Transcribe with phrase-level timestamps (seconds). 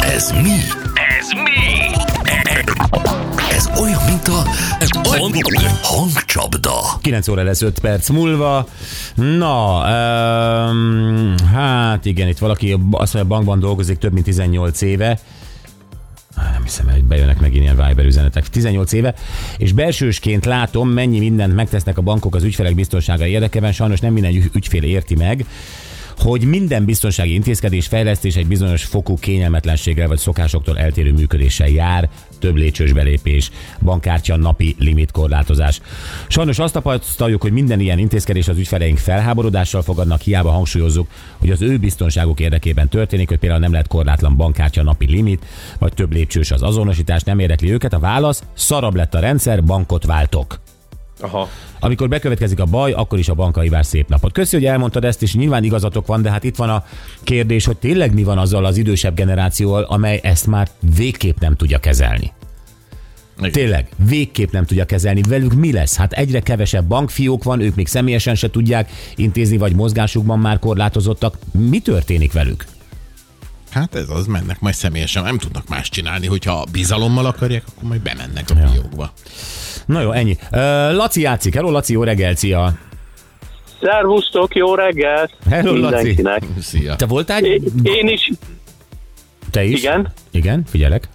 [0.00, 0.56] Ez mi?
[1.18, 1.94] Ez mi?
[3.50, 4.44] Ez olyan, mint a
[5.82, 6.98] hangcsapda.
[7.00, 8.66] 9 óra lesz 5 perc múlva.
[9.14, 9.82] Na,
[10.68, 15.18] um, hát igen, itt valaki azt mondja, bankban dolgozik több mint 18 éve.
[16.36, 18.48] Nem hiszem, hogy bejönnek megint ilyen Viber üzenetek.
[18.48, 19.14] 18 éve,
[19.56, 23.72] és belsősként látom, mennyi mindent megtesznek a bankok az ügyfelek biztonsága érdekében.
[23.72, 25.44] Sajnos nem minden ügy- ügyfél érti meg,
[26.18, 32.08] hogy minden biztonsági intézkedés, fejlesztés egy bizonyos fokú kényelmetlenséggel vagy szokásoktól eltérő működéssel jár,
[32.38, 33.50] több lépcsős belépés,
[33.80, 35.80] bankkártya napi limitkorlátozás.
[36.28, 41.08] Sajnos azt tapasztaljuk, hogy minden ilyen intézkedés az ügyfeleink felháborodással fogadnak, hiába hangsúlyozzuk,
[41.38, 45.44] hogy az ő biztonságuk érdekében történik, hogy például nem lehet korlátlan bankkártya napi limit,
[45.78, 47.92] vagy több lépcsős az azonosítás, nem érdekli őket.
[47.92, 50.60] A válasz, szarabb lett a rendszer, bankot váltok.
[51.20, 51.48] Aha.
[51.80, 54.32] Amikor bekövetkezik a baj, akkor is a bankai vár szép napot.
[54.32, 56.84] Köszi, hogy elmondtad ezt, és nyilván igazatok van, de hát itt van a
[57.22, 61.78] kérdés, hogy tényleg mi van azzal az idősebb generációval, amely ezt már végképp nem tudja
[61.78, 62.32] kezelni.
[63.38, 63.52] Igen.
[63.52, 65.20] Tényleg, végképp nem tudja kezelni.
[65.28, 65.96] Velük mi lesz?
[65.96, 71.38] Hát egyre kevesebb bankfiók van, ők még személyesen se tudják intézni, vagy mozgásukban már korlátozottak.
[71.52, 72.64] Mi történik velük?
[73.70, 78.00] Hát ez az, mennek majd személyesen, nem tudnak más csinálni, hogyha bizalommal akarják, akkor majd
[78.00, 79.12] bemennek a Ja.
[79.86, 80.36] Na jó, ennyi.
[80.92, 81.54] Laci játszik.
[81.54, 82.72] Hello, Laci, jó reggel, szia.
[83.82, 86.06] Szervusztok, jó reggelt Hello, Laci.
[86.06, 86.42] mindenkinek.
[86.60, 86.96] Szia.
[86.96, 87.44] Te voltál?
[87.44, 88.30] É- Én is,
[89.50, 89.78] Te is?
[89.80, 91.08] igen, Igen, figyelek.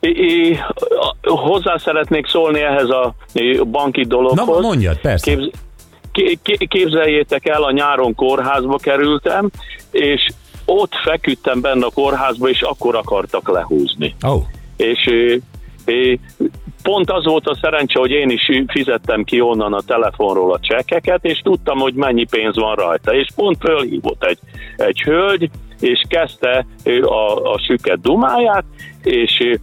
[0.00, 0.58] é- é-
[1.22, 4.62] hozzá szeretnék szólni ehhez a é, banki Na, dologhoz.
[4.64, 5.30] mondjad, persze.
[5.36, 5.56] Képz,
[6.12, 9.50] ké- ké- képzeljétek el, a nyáron kórházba kerültem,
[9.90, 10.26] és
[10.64, 14.14] ott feküdtem benne a kórházba, és akkor akartak lehúzni.
[14.22, 14.42] Oh,
[14.76, 15.34] És ö,
[16.88, 21.24] pont az volt a szerencse, hogy én is fizettem ki onnan a telefonról a csekkeket,
[21.24, 23.14] és tudtam, hogy mennyi pénz van rajta.
[23.14, 24.38] És pont fölhívott egy,
[24.76, 26.66] egy hölgy, és kezdte
[27.02, 28.64] a, a süket dumáját,
[29.02, 29.58] és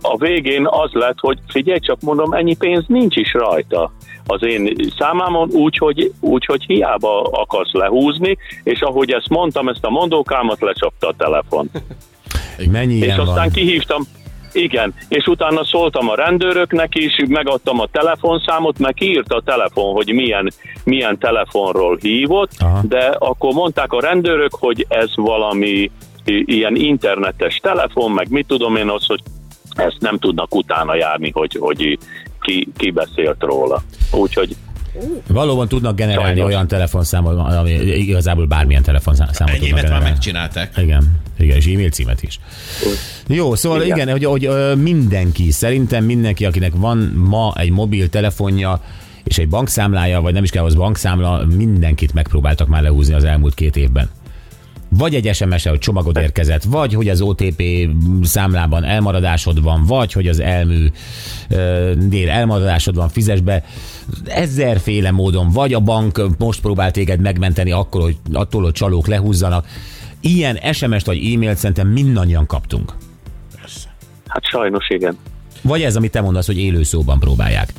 [0.00, 3.92] a végén az lett, hogy figyelj, csak mondom, ennyi pénz nincs is rajta
[4.26, 9.90] az én számámon, úgyhogy úgy, hogy hiába akarsz lehúzni, és ahogy ezt mondtam, ezt a
[9.90, 11.70] mondókámat lecsapta a telefon.
[12.70, 13.50] mennyi És aztán van?
[13.50, 14.02] kihívtam,
[14.52, 20.12] igen, és utána szóltam a rendőröknek is, megadtam a telefonszámot, meg kiírta a telefon, hogy
[20.12, 20.50] milyen,
[20.84, 22.80] milyen telefonról hívott, Aha.
[22.88, 25.90] de akkor mondták a rendőrök, hogy ez valami
[26.24, 29.20] ilyen internetes telefon, meg mit tudom én az, hogy
[29.74, 31.98] ezt nem tudnak utána járni, hogy, hogy
[32.40, 33.82] ki, ki beszélt róla.
[34.12, 34.56] Úgyhogy
[35.26, 36.44] Valóban tudnak generálni Sajnos.
[36.54, 40.08] olyan telefonszámot, ami igazából bármilyen telefonszámot tudnak Enyémet már generálni.
[40.10, 40.72] megcsinálták.
[40.76, 42.40] Igen, igen, és e-mail címet is.
[43.26, 44.10] Jó, szóval igen, Igen.
[44.10, 48.82] hogy, hogy mindenki, szerintem mindenki, akinek van ma egy mobil telefonja,
[49.24, 53.54] és egy bankszámlája, vagy nem is kell az bankszámla, mindenkit megpróbáltak már lehúzni az elmúlt
[53.54, 54.08] két évben.
[54.98, 57.62] Vagy egy sms hogy csomagod érkezett, vagy hogy az OTP
[58.22, 60.86] számlában elmaradásod van, vagy hogy az elmű
[62.08, 63.64] nél elmaradásod van, fizes be.
[64.24, 69.66] Ezerféle módon, vagy a bank most próbál téged megmenteni akkor, hogy attól, hogy csalók lehúzzanak.
[70.20, 72.92] Ilyen SMS-t vagy e-mailt szerintem mindannyian kaptunk.
[74.26, 75.18] hát sajnos igen.
[75.62, 77.72] Vagy ez, amit te mondasz, hogy élő szóban próbálják.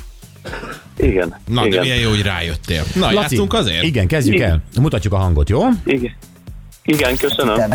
[0.97, 1.35] Igen.
[1.47, 1.77] Na, igen.
[1.77, 2.83] de milyen jó, hogy rájöttél.
[2.95, 3.83] Na, játszunk azért?
[3.83, 4.49] Igen, kezdjük Igen.
[4.49, 4.61] el.
[4.81, 5.61] Mutatjuk a hangot, jó?
[5.85, 6.11] igen.
[6.83, 7.71] Igen, köszönöm.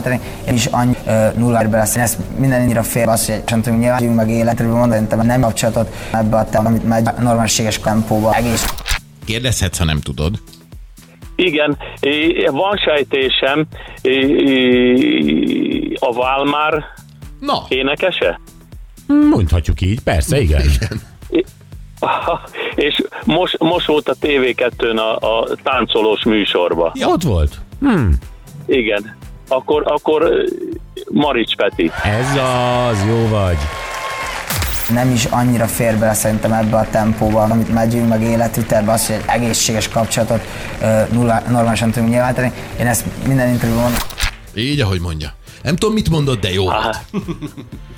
[0.49, 4.05] Én is annyi ö, nullába lesz, ezt minden annyira fél az, hogy sem tudunk nyilván
[4.05, 8.35] meg életről mondani, te nem kapcsolatot ebbe a te, amit megy normálséges tempóba.
[8.35, 8.67] Egész
[9.25, 10.35] Kérdezhetsz, ha nem tudod.
[11.37, 11.77] Igen,
[12.51, 13.67] van sejtésem,
[15.99, 16.85] a Válmár
[17.41, 18.41] Na, énekese?
[19.07, 20.63] Mondhatjuk így, persze, igen.
[22.75, 26.93] És most, most volt a TV2-n a, a táncolós műsorba.
[26.95, 27.61] Ja, ott volt.
[28.67, 29.17] Igen.
[29.49, 30.31] Akkor, akkor
[31.11, 31.91] Marics Peti.
[32.05, 32.37] Ez
[32.91, 33.57] az, jó vagy.
[34.89, 39.17] nem is annyira fér bele szerintem ebbe a tempóba, amit megyünk, meg életvitelbe, az, hogy
[39.17, 40.41] egy egészséges kapcsolatot
[41.13, 42.53] nulla, normálisan tudunk nyilvánítani.
[42.81, 43.93] Én ezt minden interjúban
[44.55, 45.35] így, ahogy mondja.
[45.67, 46.69] Nem tudom, mit mondod, de jó.
[46.69, 47.05] Hát,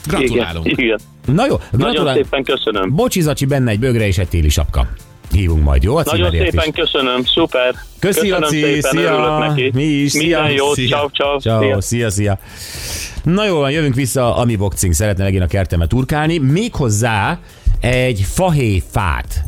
[0.07, 0.67] Gratulálunk.
[0.67, 0.99] Igen, igen.
[1.27, 2.15] Na jó, Nagyon gratulál.
[2.15, 2.95] szépen köszönöm.
[2.95, 4.89] Bocsi, Zacsi, benne egy bögre és egy téli sapka.
[5.33, 5.97] Hívunk majd, jó?
[5.97, 6.75] A Nagyon szépen is.
[6.75, 7.75] köszönöm, szuper.
[7.99, 9.39] Köszi, köszönöm Laci, szépen, szia.
[9.39, 9.71] neki.
[9.75, 10.39] Mi is, szia.
[10.43, 10.89] Minden jót, Szia.
[10.89, 11.39] ciao, ciao.
[11.41, 11.81] Ciao, Szia.
[11.81, 12.39] szia, szia.
[13.23, 17.39] Na jó, van, jövünk vissza, Ami Boxing szeretne megint a kertemet turkálni, méghozzá
[17.81, 19.45] egy fahéjfát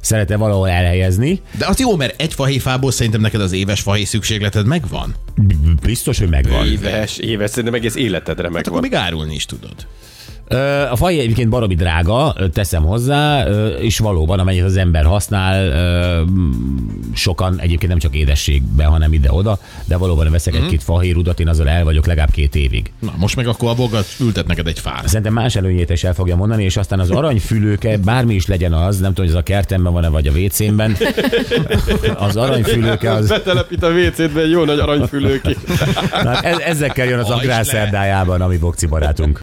[0.00, 1.40] szeretne valahol elhelyezni.
[1.58, 5.14] De az jó, mert egy fahéfából szerintem neked az éves fahéj szükségleted megvan.
[5.82, 6.66] Biztos, hogy megvan.
[6.66, 8.80] Éves, éves, szerintem egész életedre Hát akkor megvan.
[8.80, 9.74] még árulni is tudod.
[10.90, 13.44] A faj egyébként baromi drága, teszem hozzá,
[13.80, 15.72] és valóban, amennyit az ember használ,
[17.14, 21.84] sokan egyébként nem csak édességbe, hanem ide-oda, de valóban veszek egy-két fahérudat, én azzal el
[21.84, 22.92] vagyok legalább két évig.
[22.98, 25.08] Na, most meg akkor a bogat ültet neked egy fát.
[25.08, 28.98] Szerintem más előnyét is el fogja mondani, és aztán az aranyfülőke, bármi is legyen az,
[28.98, 30.96] nem tudom, hogy ez a kertemben van-e, vagy a WC-ben,
[32.26, 35.56] az aranyfülőke az, Betelepít a WC-be egy jó nagy aranyfülőki.
[36.24, 39.40] na, hát ez, ezekkel jön az agrár szerdájában, ami Bokci barátunk.